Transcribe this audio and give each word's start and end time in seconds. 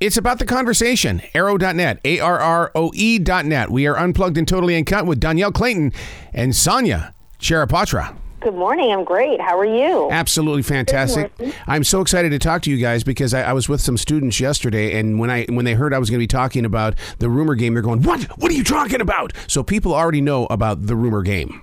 It's 0.00 0.16
about 0.16 0.38
the 0.38 0.46
conversation. 0.46 1.20
Arroe.net, 1.34 2.00
A 2.04 2.20
R 2.20 2.38
R 2.38 2.70
O 2.74 2.92
E.net. 2.94 3.70
We 3.70 3.86
are 3.88 3.96
unplugged 3.96 4.38
and 4.38 4.46
totally 4.46 4.76
uncut 4.76 5.06
with 5.06 5.20
Dhonielle 5.20 5.52
Clayton 5.52 5.92
and 6.32 6.54
Sona 6.54 7.14
Charaipotra. 7.40 8.16
Good 8.40 8.54
morning. 8.54 8.92
I'm 8.92 9.02
great. 9.02 9.40
How 9.40 9.58
are 9.58 9.64
you? 9.64 10.08
Absolutely 10.12 10.62
fantastic. 10.62 11.32
I'm 11.66 11.82
so 11.82 12.00
excited 12.00 12.30
to 12.30 12.38
talk 12.38 12.62
to 12.62 12.70
you 12.70 12.76
guys 12.76 13.02
because 13.02 13.34
I, 13.34 13.42
I, 13.42 13.52
was 13.52 13.68
with 13.68 13.80
some 13.80 13.96
students 13.96 14.38
yesterday, 14.38 14.96
and 15.00 15.18
when 15.18 15.28
I 15.28 15.44
when 15.46 15.64
they 15.64 15.74
heard 15.74 15.92
I 15.92 15.98
was 15.98 16.08
going 16.08 16.18
to 16.18 16.22
be 16.22 16.28
talking 16.28 16.64
about 16.64 16.94
the 17.18 17.28
rumor 17.28 17.56
game, 17.56 17.74
they're 17.74 17.82
going, 17.82 18.02
"What? 18.02 18.22
What 18.38 18.52
are 18.52 18.54
you 18.54 18.62
talking 18.62 19.00
about?" 19.00 19.32
So 19.48 19.64
people 19.64 19.92
already 19.92 20.20
know 20.20 20.46
about 20.46 20.86
the 20.86 20.94
rumor 20.94 21.22
game. 21.22 21.62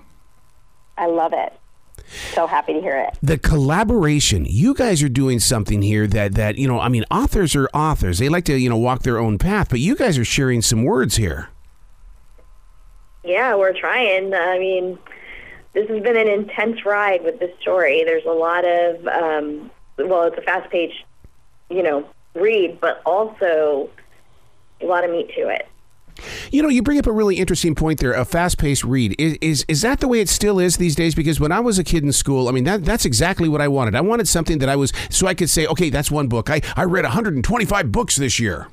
I 0.98 1.06
love 1.06 1.32
it. 1.32 1.58
So 2.32 2.46
happy 2.46 2.74
to 2.74 2.80
hear 2.80 2.96
it. 2.96 3.18
The 3.22 3.38
collaboration. 3.38 4.46
You 4.48 4.74
guys 4.74 5.02
are 5.02 5.08
doing 5.08 5.40
something 5.40 5.82
here 5.82 6.06
that 6.06 6.34
that 6.34 6.56
you 6.56 6.68
know. 6.68 6.80
I 6.80 6.88
mean, 6.88 7.04
authors 7.10 7.56
are 7.56 7.68
authors. 7.74 8.18
They 8.18 8.28
like 8.28 8.44
to 8.44 8.56
you 8.56 8.68
know 8.68 8.76
walk 8.76 9.02
their 9.02 9.18
own 9.18 9.38
path, 9.38 9.68
but 9.70 9.80
you 9.80 9.96
guys 9.96 10.18
are 10.18 10.24
sharing 10.24 10.62
some 10.62 10.84
words 10.84 11.16
here. 11.16 11.48
Yeah, 13.24 13.56
we're 13.56 13.78
trying. 13.78 14.32
I 14.34 14.58
mean, 14.58 14.98
this 15.72 15.88
has 15.88 16.02
been 16.02 16.16
an 16.16 16.28
intense 16.28 16.84
ride 16.84 17.24
with 17.24 17.40
this 17.40 17.50
story. 17.60 18.04
There's 18.04 18.24
a 18.24 18.30
lot 18.30 18.64
of 18.64 19.06
um, 19.08 19.70
well, 19.98 20.24
it's 20.24 20.38
a 20.38 20.42
fast 20.42 20.70
paced, 20.70 21.02
you 21.70 21.82
know, 21.82 22.08
read, 22.34 22.80
but 22.80 23.02
also 23.04 23.90
a 24.80 24.86
lot 24.86 25.04
of 25.04 25.10
meat 25.10 25.30
to 25.34 25.48
it. 25.48 25.66
You 26.50 26.62
know, 26.62 26.68
you 26.68 26.82
bring 26.82 26.98
up 26.98 27.06
a 27.06 27.12
really 27.12 27.36
interesting 27.36 27.74
point 27.74 28.00
there. 28.00 28.12
A 28.12 28.24
fast-paced 28.24 28.84
read 28.84 29.14
is, 29.18 29.38
is 29.40 29.64
is 29.68 29.82
that 29.82 30.00
the 30.00 30.08
way 30.08 30.20
it 30.20 30.28
still 30.28 30.58
is 30.58 30.76
these 30.76 30.94
days? 30.94 31.14
Because 31.14 31.40
when 31.40 31.52
I 31.52 31.60
was 31.60 31.78
a 31.78 31.84
kid 31.84 32.02
in 32.02 32.12
school, 32.12 32.48
I 32.48 32.52
mean 32.52 32.64
that 32.64 32.84
that's 32.84 33.04
exactly 33.04 33.48
what 33.48 33.60
I 33.60 33.68
wanted. 33.68 33.94
I 33.94 34.00
wanted 34.00 34.28
something 34.28 34.58
that 34.58 34.68
I 34.68 34.76
was 34.76 34.92
so 35.10 35.26
I 35.26 35.34
could 35.34 35.50
say, 35.50 35.66
okay, 35.66 35.90
that's 35.90 36.10
one 36.10 36.28
book. 36.28 36.50
I 36.50 36.60
I 36.76 36.84
read 36.84 37.04
125 37.04 37.92
books 37.92 38.16
this 38.16 38.38
year. 38.40 38.68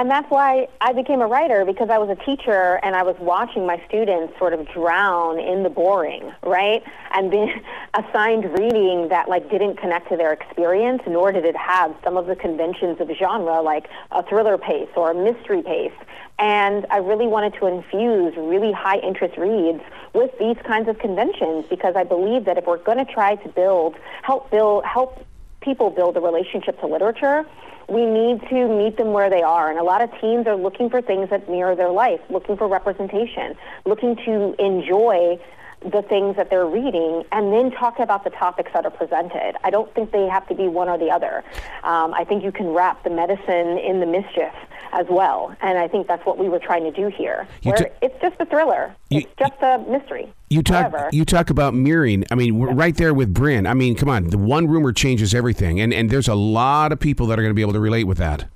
And 0.00 0.10
that's 0.10 0.30
why 0.30 0.66
I 0.80 0.94
became 0.94 1.20
a 1.20 1.26
writer 1.26 1.66
because 1.66 1.90
I 1.90 1.98
was 1.98 2.08
a 2.08 2.24
teacher 2.24 2.80
and 2.82 2.96
I 2.96 3.02
was 3.02 3.16
watching 3.20 3.66
my 3.66 3.82
students 3.86 4.32
sort 4.38 4.54
of 4.54 4.66
drown 4.72 5.38
in 5.38 5.62
the 5.62 5.68
boring, 5.68 6.32
right? 6.42 6.82
And 7.12 7.30
being 7.30 7.52
assigned 7.92 8.44
reading 8.58 9.10
that 9.10 9.28
like 9.28 9.50
didn't 9.50 9.76
connect 9.76 10.08
to 10.08 10.16
their 10.16 10.32
experience, 10.32 11.02
nor 11.06 11.32
did 11.32 11.44
it 11.44 11.54
have 11.54 11.94
some 12.02 12.16
of 12.16 12.28
the 12.28 12.34
conventions 12.34 12.98
of 12.98 13.10
genre 13.10 13.60
like 13.60 13.88
a 14.10 14.22
thriller 14.22 14.56
pace 14.56 14.88
or 14.96 15.10
a 15.10 15.14
mystery 15.14 15.60
pace. 15.60 15.92
And 16.38 16.86
I 16.88 16.96
really 16.96 17.26
wanted 17.26 17.52
to 17.60 17.66
infuse 17.66 18.34
really 18.38 18.72
high 18.72 19.00
interest 19.00 19.36
reads 19.36 19.82
with 20.14 20.30
these 20.38 20.56
kinds 20.66 20.88
of 20.88 20.98
conventions 20.98 21.66
because 21.68 21.94
I 21.94 22.04
believe 22.04 22.46
that 22.46 22.56
if 22.56 22.64
we're 22.64 22.78
going 22.78 23.04
to 23.04 23.12
try 23.12 23.34
to 23.36 23.48
build, 23.50 23.96
help 24.22 24.50
build, 24.50 24.86
help 24.86 25.26
people 25.60 25.90
build 25.90 26.16
a 26.16 26.20
relationship 26.20 26.80
to 26.80 26.86
literature, 26.86 27.44
we 27.88 28.06
need 28.06 28.40
to 28.48 28.68
meet 28.68 28.96
them 28.96 29.12
where 29.12 29.28
they 29.28 29.42
are. 29.42 29.68
And 29.68 29.78
a 29.78 29.82
lot 29.82 30.00
of 30.00 30.10
teens 30.20 30.46
are 30.46 30.56
looking 30.56 30.90
for 30.90 31.02
things 31.02 31.30
that 31.30 31.48
mirror 31.50 31.74
their 31.74 31.90
life, 31.90 32.20
looking 32.30 32.56
for 32.56 32.68
representation, 32.68 33.56
looking 33.84 34.16
to 34.16 34.54
enjoy 34.58 35.38
the 35.82 36.02
things 36.02 36.36
that 36.36 36.50
they're 36.50 36.66
reading 36.66 37.24
and 37.32 37.52
then 37.52 37.70
talk 37.70 37.98
about 37.98 38.22
the 38.24 38.30
topics 38.30 38.70
that 38.74 38.84
are 38.84 38.90
presented. 38.90 39.54
I 39.64 39.70
don't 39.70 39.92
think 39.94 40.12
they 40.12 40.26
have 40.26 40.46
to 40.48 40.54
be 40.54 40.68
one 40.68 40.88
or 40.88 40.98
the 40.98 41.10
other. 41.10 41.42
Um, 41.82 42.12
I 42.12 42.24
think 42.24 42.44
you 42.44 42.52
can 42.52 42.68
wrap 42.68 43.02
the 43.02 43.10
medicine 43.10 43.78
in 43.78 44.00
the 44.00 44.06
mischief 44.06 44.52
as 44.92 45.06
well. 45.08 45.54
And 45.60 45.78
I 45.78 45.88
think 45.88 46.06
that's 46.06 46.24
what 46.26 46.38
we 46.38 46.48
were 46.48 46.58
trying 46.58 46.84
to 46.84 46.90
do 46.90 47.08
here. 47.08 47.46
Where 47.62 47.76
t- 47.76 47.86
it's 48.02 48.20
just 48.20 48.36
a 48.40 48.46
thriller. 48.46 48.94
You, 49.08 49.20
it's 49.20 49.32
just 49.38 49.60
a 49.62 49.78
mystery. 49.88 50.32
You 50.48 50.62
talk 50.62 50.92
you 51.12 51.24
talk 51.24 51.50
about 51.50 51.74
mirroring. 51.74 52.24
I 52.30 52.34
mean, 52.34 52.58
we're 52.58 52.72
right 52.72 52.96
there 52.96 53.14
with 53.14 53.32
Bryn. 53.32 53.66
I 53.66 53.74
mean, 53.74 53.94
come 53.94 54.08
on, 54.08 54.30
the 54.30 54.38
one 54.38 54.66
rumor 54.66 54.92
changes 54.92 55.34
everything. 55.34 55.80
And 55.80 55.94
and 55.94 56.10
there's 56.10 56.28
a 56.28 56.34
lot 56.34 56.92
of 56.92 57.00
people 57.00 57.26
that 57.28 57.38
are 57.38 57.42
going 57.42 57.50
to 57.50 57.54
be 57.54 57.62
able 57.62 57.72
to 57.74 57.80
relate 57.80 58.04
with 58.04 58.18
that. 58.18 58.46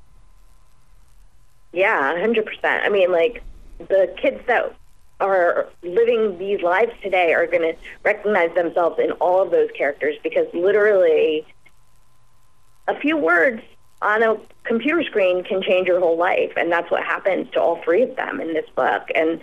Yeah, 1.72 2.14
100%. 2.14 2.44
I 2.62 2.88
mean, 2.88 3.10
like 3.10 3.42
the 3.78 4.14
kids 4.20 4.40
that 4.46 4.74
are 5.20 5.68
living 5.82 6.38
these 6.38 6.62
lives 6.62 6.92
today 7.02 7.32
are 7.32 7.46
going 7.46 7.62
to 7.62 7.76
recognize 8.04 8.54
themselves 8.54 8.98
in 8.98 9.12
all 9.12 9.42
of 9.42 9.50
those 9.50 9.70
characters 9.76 10.16
because 10.22 10.46
literally 10.52 11.46
a 12.88 12.98
few 13.00 13.16
words 13.16 13.62
on 14.04 14.22
a 14.22 14.36
computer 14.64 15.02
screen 15.02 15.42
can 15.42 15.62
change 15.62 15.88
your 15.88 15.98
whole 15.98 16.18
life. 16.18 16.52
And 16.56 16.70
that's 16.70 16.90
what 16.90 17.02
happens 17.02 17.50
to 17.52 17.60
all 17.60 17.82
three 17.82 18.02
of 18.02 18.14
them 18.16 18.40
in 18.40 18.54
this 18.54 18.68
book. 18.76 19.08
And 19.14 19.40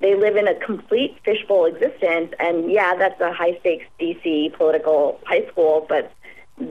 they 0.00 0.14
live 0.14 0.36
in 0.36 0.48
a 0.48 0.54
complete 0.54 1.18
fishbowl 1.24 1.66
existence. 1.66 2.32
And 2.38 2.70
yeah, 2.70 2.94
that's 2.96 3.20
a 3.20 3.32
high 3.32 3.58
stakes 3.60 3.86
DC 4.00 4.54
political 4.54 5.20
high 5.24 5.46
school, 5.48 5.84
but 5.88 6.12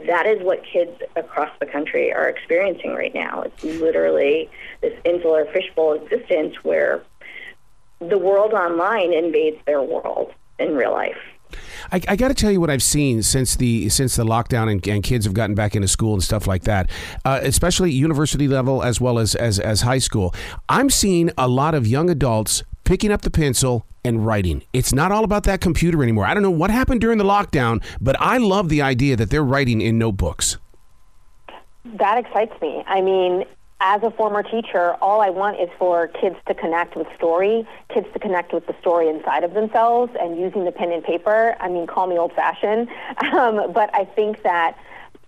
that 0.08 0.26
is 0.26 0.42
what 0.42 0.64
kids 0.64 1.02
across 1.16 1.52
the 1.60 1.66
country 1.66 2.14
are 2.14 2.30
experiencing 2.30 2.94
right 2.94 3.14
now. 3.14 3.42
It's 3.42 3.64
literally 3.64 4.50
this 4.82 4.98
insular 5.04 5.46
fishbowl 5.46 5.94
existence 5.94 6.56
where 6.64 7.04
the 8.00 8.18
world 8.18 8.54
online 8.54 9.14
invades 9.14 9.58
their 9.66 9.82
world 9.82 10.32
in 10.58 10.76
real 10.76 10.92
life. 10.92 11.18
I, 11.92 12.02
I 12.08 12.16
got 12.16 12.30
to 12.30 12.34
tell 12.34 12.52
you 12.52 12.60
what 12.60 12.70
I've 12.70 12.84
seen 12.84 13.24
since 13.24 13.56
the 13.56 13.90
since 13.90 14.16
the 14.16 14.24
lockdown 14.24 14.72
and, 14.72 14.86
and 14.88 15.04
kids 15.04 15.26
have 15.26 15.34
gotten 15.34 15.56
back 15.56 15.76
into 15.76 15.88
school 15.88 16.14
and 16.14 16.24
stuff 16.24 16.48
like 16.48 16.64
that, 16.64 16.90
uh, 17.26 17.40
especially 17.44 17.92
university 17.92 18.48
level 18.48 18.84
as 18.84 19.00
well 19.02 19.20
as, 19.20 19.36
as 19.36 19.60
as 19.60 19.82
high 19.82 19.98
school. 19.98 20.34
I'm 20.70 20.90
seeing 20.90 21.32
a 21.38 21.48
lot 21.48 21.76
of 21.76 21.88
young 21.88 22.10
adults 22.10 22.64
picking 22.84 23.12
up 23.12 23.22
the 23.22 23.32
pencil 23.32 23.86
and 24.04 24.26
writing. 24.26 24.64
It's 24.74 24.94
not 24.94 25.12
all 25.12 25.24
about 25.24 25.44
that 25.44 25.62
computer 25.62 26.04
anymore. 26.04 26.26
I 26.26 26.34
don't 26.34 26.44
know 26.44 26.52
what 26.52 26.72
happened 26.72 27.02
during 27.02 27.18
the 27.18 27.24
lockdown, 27.24 27.84
but 28.02 28.20
I 28.20 28.38
love 28.38 28.70
the 28.70 28.82
idea 28.82 29.16
that 29.16 29.30
they're 29.30 29.44
writing 29.44 29.82
in 29.82 29.98
notebooks. 29.98 30.58
That 31.86 32.18
excites 32.18 32.60
me. 32.62 32.84
I 32.88 33.02
mean, 33.02 33.46
as 33.86 34.02
a 34.02 34.10
former 34.12 34.42
teacher, 34.42 34.94
all 35.02 35.20
I 35.20 35.30
want 35.30 35.60
is 35.60 35.70
for 35.78 36.08
kids 36.08 36.38
to 36.48 36.54
connect 36.56 36.96
with 36.96 37.06
story, 37.18 37.68
kids 37.94 38.08
to 38.14 38.20
connect 38.20 38.54
with 38.54 38.66
the 38.66 38.74
story 38.80 39.10
inside 39.10 39.44
of 39.44 39.54
themselves 39.54 40.14
and 40.20 40.40
using 40.40 40.64
the 40.64 40.72
pen 40.72 40.94
and 40.94 41.04
paper. 41.04 41.58
I 41.60 41.68
mean, 41.68 41.86
call 41.86 42.08
me 42.08 42.18
old 42.18 42.32
fashioned, 42.32 42.88
um, 43.34 43.74
but 43.74 43.94
I 43.94 44.06
think 44.06 44.42
that 44.44 44.78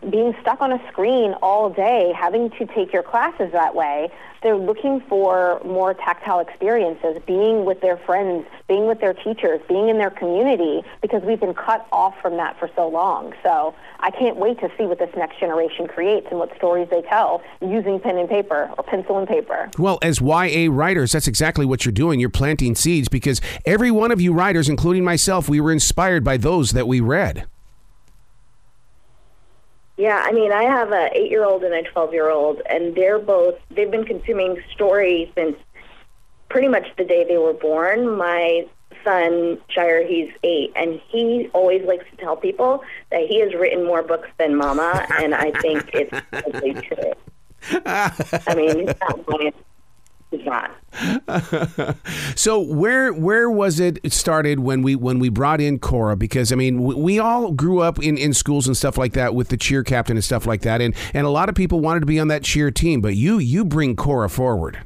being 0.10 0.36
stuck 0.42 0.62
on 0.62 0.72
a 0.72 0.88
screen 0.92 1.34
all 1.42 1.70
day, 1.70 2.14
having 2.16 2.50
to 2.52 2.66
take 2.66 2.94
your 2.94 3.04
classes 3.04 3.52
that 3.54 3.76
way, 3.76 4.10
they're 4.44 4.56
looking 4.56 5.02
for 5.10 5.60
more 5.66 5.96
tactile 5.96 6.40
experiences, 6.40 7.18
being 7.26 7.66
with 7.66 7.82
their 7.82 7.98
friends, 7.98 8.46
being 8.68 8.86
with 8.86 9.00
their 9.00 9.14
teachers, 9.14 9.60
being 9.68 9.90
in 9.90 9.98
their 9.98 10.12
community, 10.12 10.84
because 11.02 11.24
we've 11.24 11.40
been 11.40 11.56
cut 11.56 11.88
off 11.92 12.14
from 12.22 12.38
that 12.38 12.60
for 12.60 12.70
so 12.76 12.88
long. 12.88 13.34
So 13.42 13.74
I 14.00 14.12
can't 14.12 14.38
wait 14.38 14.60
to 14.60 14.70
see 14.78 14.84
what 14.84 15.00
this 15.00 15.10
next 15.18 15.40
generation 15.40 15.88
creates 15.88 16.28
and 16.30 16.38
what 16.38 16.56
stories 16.58 16.88
they 16.92 17.02
tell 17.02 17.42
using 17.60 18.00
pen 18.00 18.18
and 18.18 18.30
paper 18.30 18.72
or 18.78 18.84
pencil 18.84 19.18
and 19.18 19.28
paper. 19.28 19.72
Well, 19.80 19.98
as 20.04 20.22
YA 20.22 20.68
writers, 20.70 21.14
that's 21.14 21.28
exactly 21.28 21.66
what 21.66 21.84
you're 21.84 21.92
doing. 21.92 22.20
You're 22.20 22.30
planting 22.30 22.76
seeds 22.76 23.08
because 23.08 23.42
every 23.66 23.90
one 23.90 24.12
of 24.12 24.22
you 24.22 24.32
writers, 24.32 24.70
including 24.70 25.04
myself, 25.04 25.50
we 25.50 25.60
were 25.60 25.72
inspired 25.72 26.24
by 26.24 26.38
those 26.38 26.72
that 26.72 26.88
we 26.88 27.00
read. 27.00 27.48
Yeah, 30.06 30.22
I 30.24 30.34
mean, 30.34 30.52
I 30.52 30.66
have 30.66 30.92
a 30.92 31.10
eight-year-old 31.18 31.64
and 31.64 31.74
a 31.74 31.82
twelve-year-old, 31.82 32.62
and 32.70 32.94
they're 32.94 33.18
both 33.18 33.56
they've 33.72 33.90
been 33.90 34.06
consuming 34.06 34.62
stories 34.72 35.30
since 35.34 35.58
pretty 36.48 36.68
much 36.68 36.86
the 36.96 37.06
day 37.06 37.26
they 37.28 37.40
were 37.40 37.54
born. 37.54 38.16
My 38.16 38.68
son 39.04 39.58
Shire, 39.68 40.06
he's 40.06 40.30
eight, 40.44 40.74
and 40.76 41.02
he 41.08 41.50
always 41.54 41.84
likes 41.88 42.06
to 42.12 42.18
tell 42.18 42.36
people 42.36 42.84
that 43.10 43.22
he 43.28 43.40
has 43.40 43.56
written 43.56 43.84
more 43.84 44.04
books 44.04 44.30
than 44.38 44.56
Mama, 44.56 45.08
and 45.20 45.34
I 45.34 45.50
think 45.60 45.90
it's 45.92 46.12
probably 46.32 46.74
true. 46.74 47.14
I 47.88 48.54
mean, 48.56 48.88
he's 48.88 48.96
not 49.02 49.26
so 52.36 52.60
where 52.60 53.12
where 53.12 53.50
was 53.50 53.80
it 53.80 54.00
started 54.12 54.60
when 54.60 54.82
we 54.82 54.96
when 54.96 55.20
we 55.20 55.30
brought 55.30 55.60
in 55.60 55.80
Cora? 55.80 56.16
Because 56.16 56.52
I 56.52 56.56
mean, 56.56 56.84
we, 56.84 56.96
we, 56.96 57.20
all 57.20 57.52
grew 57.52 57.82
up 57.82 58.02
in, 58.02 58.18
in 58.18 58.34
schools 58.34 58.68
and 58.68 58.78
stuff 58.78 58.98
like 58.98 59.14
that 59.14 59.36
with 59.36 59.50
the 59.50 59.58
cheer 59.58 59.84
captain 59.84 60.16
and 60.16 60.24
stuff 60.24 60.46
like 60.46 60.62
that, 60.62 60.82
and 60.82 60.96
and 61.14 61.26
a 61.26 61.30
lot 61.30 61.50
of 61.50 61.56
people 61.56 61.80
wanted 61.82 62.00
to 62.02 62.06
be 62.06 62.20
on 62.20 62.30
that 62.30 62.44
cheer 62.44 62.72
team. 62.72 63.02
But 63.02 63.16
you 63.16 63.40
you 63.40 63.66
bring 63.66 63.96
Cora 63.96 64.30
forward. 64.30 64.80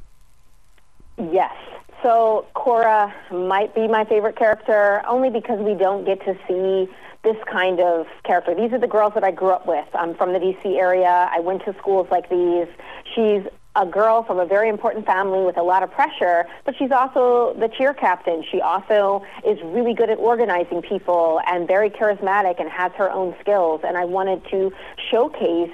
Yes. 1.17 1.53
So 2.01 2.45
Cora 2.53 3.13
might 3.31 3.75
be 3.75 3.87
my 3.87 4.05
favorite 4.05 4.37
character 4.37 5.03
only 5.07 5.29
because 5.29 5.59
we 5.59 5.73
don't 5.73 6.05
get 6.05 6.23
to 6.25 6.37
see 6.47 6.91
this 7.23 7.35
kind 7.51 7.81
of 7.81 8.07
character. 8.23 8.55
These 8.55 8.71
are 8.71 8.79
the 8.79 8.87
girls 8.87 9.13
that 9.13 9.23
I 9.23 9.31
grew 9.31 9.49
up 9.49 9.67
with. 9.67 9.87
I'm 9.93 10.15
from 10.15 10.31
the 10.31 10.39
DC 10.39 10.77
area. 10.77 11.29
I 11.31 11.39
went 11.41 11.65
to 11.65 11.75
schools 11.77 12.07
like 12.09 12.29
these. 12.29 12.67
She's 13.13 13.43
a 13.75 13.85
girl 13.85 14.23
from 14.23 14.39
a 14.39 14.45
very 14.45 14.67
important 14.67 15.05
family 15.05 15.45
with 15.45 15.57
a 15.57 15.63
lot 15.63 15.83
of 15.83 15.91
pressure, 15.91 16.45
but 16.65 16.75
she's 16.77 16.91
also 16.91 17.55
the 17.59 17.69
cheer 17.69 17.93
captain. 17.93 18.43
She 18.51 18.61
also 18.61 19.23
is 19.45 19.59
really 19.63 19.93
good 19.93 20.09
at 20.09 20.17
organizing 20.17 20.81
people 20.81 21.39
and 21.47 21.67
very 21.67 21.89
charismatic 21.89 22.59
and 22.59 22.69
has 22.69 22.91
her 22.93 23.11
own 23.11 23.35
skills. 23.39 23.81
And 23.83 23.95
I 23.95 24.05
wanted 24.05 24.43
to 24.49 24.73
showcase 25.11 25.71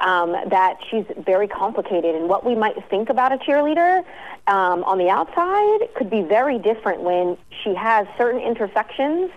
um, 0.00 0.32
that 0.50 0.78
she's 0.90 1.04
very 1.16 1.48
complicated. 1.48 2.14
And 2.14 2.28
what 2.28 2.44
we 2.44 2.54
might 2.54 2.76
think 2.88 3.08
about 3.08 3.32
a 3.32 3.38
cheerleader 3.38 4.04
um, 4.46 4.84
on 4.84 4.98
the 4.98 5.08
outside 5.08 5.94
could 5.96 6.10
be 6.10 6.22
very 6.22 6.58
different 6.58 7.02
when 7.02 7.36
she 7.64 7.74
has 7.74 8.06
certain 8.16 8.40
intersections 8.40 9.30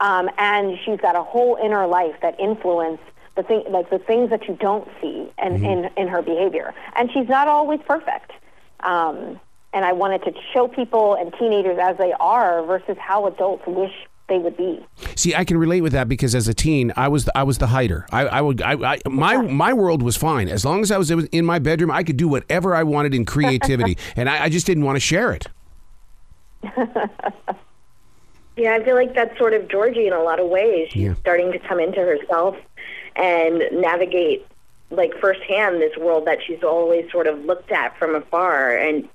um, 0.00 0.30
and 0.38 0.78
she's 0.84 1.00
got 1.00 1.16
a 1.16 1.22
whole 1.22 1.58
inner 1.62 1.86
life 1.86 2.14
that 2.22 2.38
influence 2.38 3.00
the 3.38 3.44
thing 3.44 3.62
like 3.70 3.88
the 3.88 4.00
things 4.00 4.30
that 4.30 4.46
you 4.48 4.56
don't 4.60 4.86
see 5.00 5.30
in, 5.42 5.64
in, 5.64 5.90
in 5.96 6.08
her 6.08 6.20
behavior. 6.22 6.74
And 6.96 7.08
she's 7.12 7.28
not 7.28 7.46
always 7.46 7.78
perfect. 7.86 8.32
Um, 8.80 9.38
and 9.72 9.84
I 9.84 9.92
wanted 9.92 10.24
to 10.24 10.32
show 10.52 10.66
people 10.66 11.14
and 11.14 11.32
teenagers 11.38 11.78
as 11.80 11.96
they 11.98 12.12
are 12.18 12.64
versus 12.66 12.96
how 12.98 13.26
adults 13.26 13.62
wish 13.66 13.92
they 14.28 14.38
would 14.38 14.56
be. 14.56 14.84
See, 15.14 15.34
I 15.36 15.44
can 15.44 15.56
relate 15.56 15.82
with 15.82 15.92
that 15.92 16.08
because 16.08 16.34
as 16.34 16.48
a 16.48 16.54
teen, 16.54 16.92
I 16.96 17.06
was 17.08 17.26
the, 17.26 17.38
I 17.38 17.44
was 17.44 17.58
the 17.58 17.68
hider. 17.68 18.06
I, 18.10 18.26
I 18.26 18.40
would 18.40 18.60
I, 18.60 18.72
I 18.94 18.98
my 19.08 19.36
my 19.40 19.72
world 19.72 20.02
was 20.02 20.16
fine 20.16 20.48
as 20.48 20.64
long 20.64 20.82
as 20.82 20.90
I 20.90 20.98
was 20.98 21.10
in 21.10 21.44
my 21.46 21.58
bedroom. 21.60 21.90
I 21.92 22.02
could 22.02 22.16
do 22.16 22.26
whatever 22.28 22.74
I 22.74 22.82
wanted 22.82 23.14
in 23.14 23.24
creativity, 23.24 23.96
and 24.16 24.28
I, 24.28 24.44
I 24.44 24.48
just 24.48 24.66
didn't 24.66 24.84
want 24.84 24.96
to 24.96 25.00
share 25.00 25.32
it. 25.32 25.46
Yeah, 28.60 28.74
I 28.74 28.82
feel 28.84 28.96
like 28.96 29.14
that's 29.14 29.38
sort 29.38 29.54
of 29.54 29.68
Georgie 29.68 30.08
in 30.08 30.12
a 30.12 30.20
lot 30.20 30.40
of 30.40 30.48
ways. 30.48 30.88
She's 30.90 31.02
Yeah. 31.04 31.14
starting 31.20 31.52
to 31.52 31.60
come 31.60 31.78
into 31.78 32.00
herself 32.00 32.56
and 33.18 33.62
navigate, 33.72 34.46
like 34.90 35.12
firsthand, 35.20 35.80
this 35.80 35.96
world 35.96 36.26
that 36.26 36.38
she's 36.46 36.62
always 36.62 37.10
sort 37.10 37.26
of 37.26 37.44
looked 37.44 37.72
at 37.72 37.98
from 37.98 38.14
afar, 38.14 38.76
and 38.76 39.08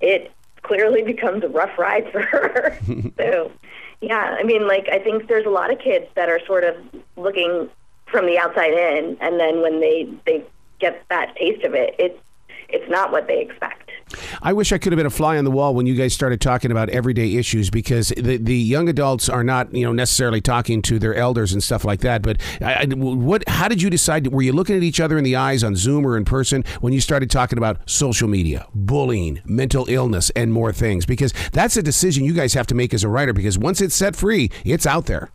it 0.00 0.30
clearly 0.62 1.02
becomes 1.14 1.44
a 1.44 1.48
rough 1.48 1.76
ride 1.78 2.10
for 2.10 2.22
her. 2.22 2.78
so, 3.18 3.50
yeah, 4.00 4.36
I 4.38 4.44
mean, 4.44 4.66
like 4.66 4.88
I 4.90 4.98
think 4.98 5.28
there's 5.28 5.46
a 5.46 5.50
lot 5.50 5.72
of 5.72 5.78
kids 5.78 6.06
that 6.14 6.28
are 6.28 6.40
sort 6.46 6.64
of 6.64 6.76
looking 7.16 7.68
from 8.06 8.26
the 8.26 8.38
outside 8.38 8.72
in, 8.72 9.16
and 9.20 9.38
then 9.38 9.60
when 9.60 9.80
they 9.80 10.08
they 10.26 10.44
get 10.78 11.02
that 11.08 11.34
taste 11.36 11.64
of 11.64 11.74
it, 11.74 11.94
it's 11.98 12.18
it's 12.68 12.88
not 12.90 13.12
what 13.12 13.26
they 13.26 13.40
expect. 13.40 13.81
I 14.44 14.52
wish 14.52 14.72
I 14.72 14.78
could 14.78 14.92
have 14.92 14.96
been 14.96 15.06
a 15.06 15.10
fly 15.10 15.38
on 15.38 15.44
the 15.44 15.52
wall 15.52 15.72
when 15.72 15.86
you 15.86 15.94
guys 15.94 16.12
started 16.12 16.40
talking 16.40 16.72
about 16.72 16.88
everyday 16.90 17.36
issues 17.36 17.70
because 17.70 18.08
the, 18.16 18.38
the 18.38 18.56
young 18.56 18.88
adults 18.88 19.28
are 19.28 19.44
not 19.44 19.72
you 19.72 19.84
know 19.86 19.92
necessarily 19.92 20.40
talking 20.40 20.82
to 20.82 20.98
their 20.98 21.14
elders 21.14 21.52
and 21.52 21.62
stuff 21.62 21.84
like 21.84 22.00
that. 22.00 22.22
But 22.22 22.40
I, 22.60 22.74
I- 22.82 22.86
what? 22.94 23.48
How 23.48 23.68
did 23.68 23.80
you 23.80 23.88
decide? 23.88 24.26
Were 24.26 24.42
you 24.42 24.52
looking 24.52 24.76
at 24.76 24.82
each 24.82 24.98
other 24.98 25.16
in 25.16 25.22
the 25.22 25.36
eyes 25.36 25.62
on 25.62 25.76
Zoom 25.76 26.04
or 26.04 26.16
in 26.16 26.24
person 26.24 26.64
when 26.80 26.92
you 26.92 27.00
started 27.00 27.30
talking 27.30 27.56
about 27.56 27.88
social 27.88 28.26
media, 28.28 28.66
bullying, 28.74 29.40
mental 29.44 29.86
illness, 29.88 30.30
and 30.30 30.52
more 30.52 30.72
things? 30.72 31.06
Because 31.06 31.32
that's 31.52 31.76
a 31.76 31.82
decision 31.82 32.24
you 32.24 32.34
guys 32.34 32.52
have 32.54 32.66
to 32.66 32.74
make 32.74 32.92
as 32.92 33.04
a 33.04 33.08
writer. 33.08 33.32
Because 33.32 33.56
once 33.56 33.80
it's 33.80 33.94
set 33.94 34.16
free, 34.16 34.50
it's 34.64 34.86
out 34.86 35.06
there. 35.06 35.30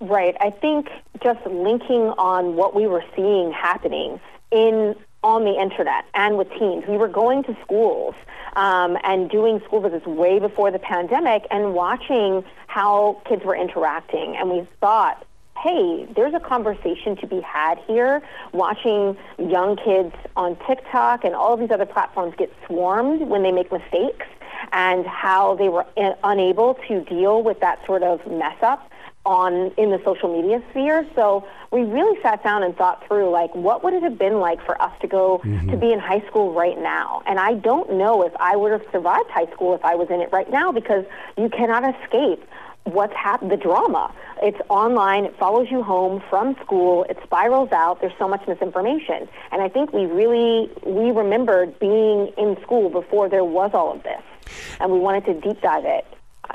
Right. 0.00 0.36
I 0.40 0.50
think 0.50 0.88
just 1.22 1.44
linking 1.46 2.10
on 2.18 2.56
what 2.56 2.74
we 2.74 2.86
were 2.86 3.04
seeing 3.16 3.52
happening 3.52 4.20
in 4.50 4.94
on 5.26 5.42
the 5.42 5.60
internet 5.60 6.04
and 6.14 6.38
with 6.38 6.48
teens. 6.50 6.84
We 6.86 6.96
were 6.96 7.08
going 7.08 7.42
to 7.44 7.56
schools 7.60 8.14
um, 8.54 8.96
and 9.02 9.28
doing 9.28 9.58
school 9.66 9.80
visits 9.80 10.06
way 10.06 10.38
before 10.38 10.70
the 10.70 10.78
pandemic 10.78 11.44
and 11.50 11.74
watching 11.74 12.44
how 12.68 13.20
kids 13.28 13.44
were 13.44 13.56
interacting. 13.56 14.36
And 14.36 14.48
we 14.48 14.68
thought, 14.80 15.26
hey, 15.58 16.06
there's 16.14 16.32
a 16.32 16.38
conversation 16.38 17.16
to 17.16 17.26
be 17.26 17.40
had 17.40 17.78
here. 17.88 18.22
Watching 18.52 19.16
young 19.36 19.76
kids 19.76 20.14
on 20.36 20.56
TikTok 20.64 21.24
and 21.24 21.34
all 21.34 21.54
of 21.54 21.58
these 21.58 21.72
other 21.72 21.86
platforms 21.86 22.34
get 22.38 22.52
swarmed 22.64 23.22
when 23.22 23.42
they 23.42 23.50
make 23.50 23.72
mistakes 23.72 24.26
and 24.70 25.04
how 25.06 25.56
they 25.56 25.68
were 25.68 25.86
uh, 25.96 26.12
unable 26.22 26.74
to 26.86 27.00
deal 27.00 27.42
with 27.42 27.58
that 27.60 27.84
sort 27.84 28.04
of 28.04 28.24
mess 28.30 28.56
up 28.62 28.92
on 29.26 29.72
in 29.76 29.90
the 29.90 30.00
social 30.04 30.34
media 30.34 30.62
sphere. 30.70 31.06
So 31.14 31.46
we 31.72 31.82
really 31.82 32.20
sat 32.22 32.42
down 32.42 32.62
and 32.62 32.74
thought 32.76 33.06
through 33.06 33.30
like 33.30 33.54
what 33.54 33.82
would 33.82 33.92
it 33.92 34.02
have 34.02 34.18
been 34.18 34.38
like 34.38 34.64
for 34.64 34.80
us 34.80 34.92
to 35.00 35.06
go 35.06 35.38
to 35.38 35.48
mm-hmm. 35.48 35.78
be 35.80 35.92
in 35.92 35.98
high 35.98 36.24
school 36.28 36.54
right 36.54 36.78
now. 36.78 37.22
And 37.26 37.38
I 37.38 37.54
don't 37.54 37.94
know 37.94 38.22
if 38.22 38.32
I 38.38 38.56
would 38.56 38.72
have 38.72 38.84
survived 38.92 39.28
high 39.30 39.52
school 39.52 39.74
if 39.74 39.84
I 39.84 39.96
was 39.96 40.08
in 40.08 40.20
it 40.20 40.30
right 40.32 40.50
now 40.50 40.72
because 40.72 41.04
you 41.36 41.48
cannot 41.48 41.82
escape 41.96 42.42
what's 42.84 43.14
happened, 43.14 43.50
the 43.50 43.56
drama. 43.56 44.14
It's 44.42 44.60
online, 44.68 45.24
it 45.24 45.36
follows 45.38 45.68
you 45.70 45.82
home 45.82 46.22
from 46.30 46.54
school, 46.64 47.04
it 47.10 47.18
spirals 47.24 47.72
out, 47.72 48.00
there's 48.00 48.12
so 48.16 48.28
much 48.28 48.46
misinformation. 48.46 49.28
And 49.50 49.60
I 49.60 49.68
think 49.68 49.92
we 49.92 50.06
really 50.06 50.70
we 50.84 51.10
remembered 51.10 51.78
being 51.80 52.28
in 52.38 52.56
school 52.62 52.90
before 52.90 53.28
there 53.28 53.44
was 53.44 53.72
all 53.74 53.92
of 53.92 54.04
this. 54.04 54.22
And 54.78 54.92
we 54.92 55.00
wanted 55.00 55.24
to 55.26 55.34
deep 55.40 55.60
dive 55.60 55.84
it 55.84 56.06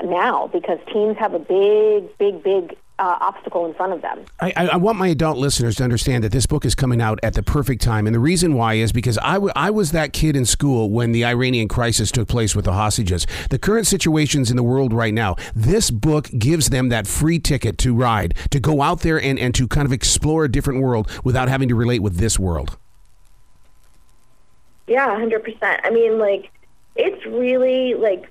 now 0.04 0.48
because 0.48 0.78
teens 0.92 1.16
have 1.18 1.34
a 1.34 1.38
big, 1.38 2.16
big, 2.18 2.42
big 2.42 2.76
uh, 2.98 3.16
obstacle 3.20 3.66
in 3.66 3.74
front 3.74 3.92
of 3.92 4.02
them. 4.02 4.24
I, 4.40 4.52
I- 4.72 4.76
want 4.76 4.96
my 4.98 5.08
adult 5.08 5.36
listeners 5.38 5.76
to 5.76 5.84
understand 5.84 6.22
that 6.24 6.30
this 6.30 6.46
book 6.46 6.64
is 6.64 6.74
coming 6.74 7.00
out 7.00 7.18
at 7.22 7.34
the 7.34 7.42
perfect 7.42 7.82
time. 7.82 8.06
And 8.06 8.14
the 8.14 8.20
reason 8.20 8.54
why 8.54 8.74
is 8.74 8.92
because 8.92 9.18
I, 9.18 9.34
w- 9.34 9.52
I 9.56 9.70
was 9.70 9.90
that 9.92 10.12
kid 10.12 10.36
in 10.36 10.44
school 10.44 10.90
when 10.90 11.10
the 11.12 11.24
Iranian 11.24 11.66
crisis 11.68 12.12
took 12.12 12.28
place 12.28 12.54
with 12.54 12.64
the 12.64 12.74
hostages. 12.74 13.26
The 13.50 13.58
current 13.58 13.86
situations 13.86 14.50
in 14.50 14.56
the 14.56 14.62
world 14.62 14.92
right 14.92 15.14
now, 15.14 15.36
this 15.54 15.90
book 15.90 16.28
gives 16.38 16.70
them 16.70 16.90
that 16.90 17.06
free 17.06 17.38
ticket 17.40 17.78
to 17.78 17.94
ride, 17.94 18.34
to 18.50 18.60
go 18.60 18.82
out 18.82 19.00
there 19.00 19.20
and, 19.20 19.38
and 19.38 19.54
to 19.54 19.66
kind 19.66 19.86
of 19.86 19.92
explore 19.92 20.44
a 20.44 20.50
different 20.52 20.80
world 20.80 21.10
without 21.24 21.48
having 21.48 21.68
to 21.70 21.74
relate 21.74 22.00
with 22.02 22.18
this 22.18 22.38
world. 22.38 22.76
Yeah, 24.86 25.16
hundred 25.16 25.42
percent. 25.44 25.80
I 25.84 25.90
mean, 25.90 26.18
like 26.18 26.50
it's 26.96 27.24
really 27.26 27.94
like 27.94 28.30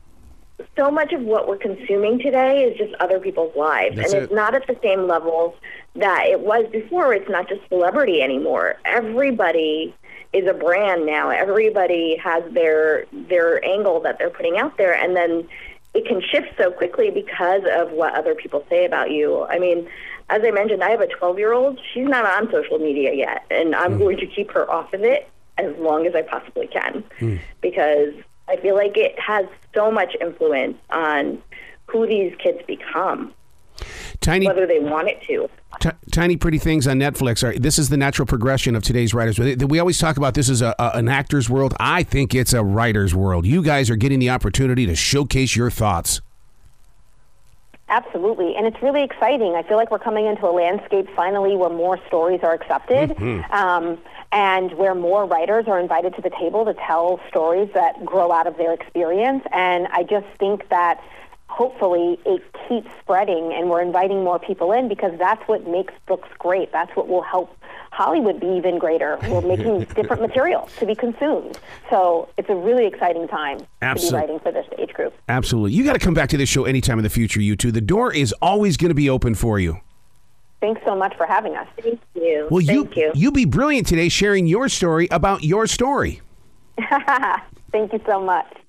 so 0.78 0.92
much 0.92 1.13
of 1.13 1.22
what 1.22 1.48
we're 1.48 1.58
consuming 1.58 2.19
today 2.19 2.63
is 2.63 2.78
just 2.78 2.94
other 2.96 3.19
people's 3.19 3.56
lives, 3.56 3.96
That's 3.96 4.13
and 4.13 4.22
it. 4.22 4.25
it's 4.25 4.34
not 4.34 4.56
at 4.56 4.68
the 4.68 4.78
same 4.81 5.08
levels 5.08 5.56
that 5.96 6.25
it 6.28 6.40
was 6.40 6.66
before. 6.72 7.13
It's 7.13 7.30
not 7.30 7.48
just 7.48 7.62
celebrity 7.69 8.22
anymore. 8.22 8.75
Everybody 8.86 9.94
is 10.34 10.48
a 10.48 10.54
brand 10.54 11.06
now. 11.06 11.30
Everybody 11.30 12.18
has 12.18 12.44
their 12.54 13.06
their 13.12 13.63
angle 13.66 14.00
that 14.02 14.18
they're 14.18 14.30
putting 14.30 14.58
out 14.58 14.78
there, 14.78 14.94
and 14.94 15.16
then 15.16 15.48
it 15.94 16.06
can 16.06 16.22
shift 16.22 16.48
so 16.58 16.72
quickly 16.72 17.12
because 17.12 17.63
of 17.72 17.92
what 17.92 18.13
other 18.16 18.36
people 18.36 18.66
say 18.69 18.86
about 18.86 19.12
you. 19.12 19.44
I 19.44 19.60
mean, 19.60 19.90
as 20.30 20.42
I 20.46 20.52
mentioned, 20.52 20.84
I 20.84 20.90
have 20.90 21.02
a 21.02 21.08
12 21.08 21.38
year 21.38 21.54
old. 21.54 21.80
She's 21.94 22.08
not 22.08 22.25
on 22.25 22.50
social 22.52 22.80
media 22.80 23.13
yet, 23.13 23.46
and 23.52 23.75
I'm 23.75 23.94
hmm. 23.94 24.00
going 24.00 24.18
to 24.18 24.25
keep 24.25 24.52
her 24.52 24.69
off 24.72 24.94
of 24.94 25.04
it 25.04 25.30
as 25.58 25.75
long 25.78 26.08
as 26.08 26.16
I 26.16 26.22
possibly 26.22 26.68
can 26.68 27.04
hmm. 27.19 27.38
because 27.60 28.13
I 28.51 28.57
feel 28.57 28.75
like 28.75 28.98
it 28.98 29.18
has 29.18 29.45
so 29.74 29.89
much 29.89 30.13
influence 30.19 30.77
on 30.89 31.42
who 31.88 32.06
these 32.06 32.33
kids 32.38 32.59
become, 32.68 33.33
Tiny, 34.19 34.45
whether 34.45 34.68
they 34.68 34.80
want 34.80 35.07
it 35.07 35.21
to. 35.27 35.50
T- 35.80 35.89
Tiny 36.12 36.36
Pretty 36.36 36.57
Things 36.57 36.86
on 36.86 37.00
Netflix. 37.00 37.44
Are, 37.44 37.57
this 37.57 37.80
is 37.80 37.88
the 37.88 37.95
natural 37.95 38.25
progression 38.25 38.75
of 38.75 38.83
today's 38.83 39.13
writers. 39.13 39.39
We 39.39 39.80
always 39.80 39.98
talk 39.98 40.18
about 40.18 40.33
this 40.33 40.50
as 40.50 40.62
a, 40.62 40.75
a, 40.77 40.92
an 40.95 41.07
actor's 41.07 41.50
world. 41.50 41.74
I 41.80 42.03
think 42.03 42.36
it's 42.36 42.51
a 42.53 42.63
writer's 42.63 43.15
world. 43.15 43.45
You 43.45 43.63
guys 43.63 43.89
are 43.89 43.95
getting 43.95 44.19
the 44.19 44.30
opportunity 44.30 44.86
to 44.86 44.95
showcase 44.95 45.56
your 45.56 45.71
thoughts. 45.71 46.21
Absolutely, 47.92 48.56
and 48.56 48.66
it's 48.66 48.82
really 48.82 49.04
exciting. 49.04 49.56
I 49.56 49.64
feel 49.64 49.76
like 49.76 49.92
we're 49.92 50.00
coming 50.00 50.26
into 50.26 50.48
a 50.48 50.54
landscape 50.54 51.10
finally 51.14 51.58
where 51.58 51.70
more 51.70 52.00
stories 52.08 52.40
are 52.42 52.54
accepted, 52.54 53.12
um, 53.52 53.98
and 54.32 54.72
where 54.78 54.96
more 54.96 55.26
writers 55.26 55.66
are 55.68 55.78
invited 55.78 56.16
to 56.16 56.22
the 56.22 56.30
table 56.30 56.64
to 56.64 56.74
tell 56.74 57.20
stories 57.28 57.70
that 57.74 58.06
grow 58.06 58.32
out 58.32 58.48
of 58.48 58.56
their 58.56 58.72
experience. 58.72 59.44
And 59.51 59.88
I 59.92 60.04
just 60.04 60.25
think 60.39 60.70
that 60.70 61.04
hopefully 61.48 62.18
it 62.25 62.42
keeps 62.70 62.89
spreading, 63.01 63.51
and 63.51 63.70
we're 63.70 63.82
inviting 63.82 64.24
more 64.24 64.39
people 64.39 64.72
in 64.72 64.88
because 64.88 65.12
that's 65.20 65.46
what 65.50 65.68
makes 65.68 65.94
books 66.08 66.30
great. 66.39 66.72
That's 66.72 66.96
what 66.96 67.10
will 67.10 67.24
help 67.24 67.54
Hollywood 67.91 68.39
be 68.39 68.48
even 68.48 68.79
greater. 68.79 69.17
We're 69.29 69.41
making 69.55 69.83
different 69.95 70.21
material 70.21 70.69
to 70.79 70.86
be 70.86 70.95
consumed, 70.95 71.60
so 71.89 72.29
it's 72.38 72.50
a 72.50 72.55
really 72.55 72.86
exciting 72.88 73.27
time 73.27 73.60
to 73.60 73.95
be 73.95 74.10
writing 74.12 74.39
for 74.39 74.51
this 74.51 74.65
age 74.77 74.93
group. 74.93 75.13
Absolutely. 75.29 75.74
You 75.74 75.83
got 75.83 75.93
to 75.93 76.00
come 76.00 76.13
back 76.13 76.29
to 76.29 76.38
this 76.38 76.50
show 76.50 76.65
anytime 76.65 77.00
in 77.00 77.03
the 77.03 77.10
future, 77.10 77.41
you 77.41 77.55
two. 77.55 77.71
The 77.71 77.81
door 77.81 78.13
is 78.13 78.33
always 78.41 78.77
going 78.77 78.89
to 78.89 78.95
be 78.95 79.10
open 79.10 79.36
for 79.36 79.60
you. 79.60 79.79
Thanks 80.62 80.81
so 80.86 80.95
much 80.95 81.15
for 81.17 81.25
having 81.25 81.55
us. 81.55 81.67
Thank 81.81 82.00
you. 82.13 82.48
Well, 82.51 82.63
Thank 82.63 82.95
you. 82.95 83.12
you 83.15 83.31
be 83.31 83.45
brilliant 83.45 83.88
today 83.88 84.10
sharing 84.10 84.45
your 84.45 84.69
story 84.69 85.07
about 85.10 85.43
your 85.43 85.65
story. 85.65 86.21
Thank 87.71 87.93
you 87.93 88.01
so 88.05 88.21
much. 88.21 88.61